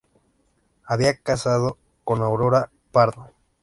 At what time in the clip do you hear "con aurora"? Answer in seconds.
2.03-2.71